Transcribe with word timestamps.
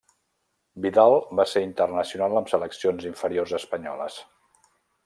Vidal 0.85 1.17
va 1.41 1.45
ser 1.51 1.63
internacional 1.67 2.41
amb 2.41 2.51
seleccions 2.55 3.09
inferiors 3.13 3.57
espanyoles. 3.63 4.23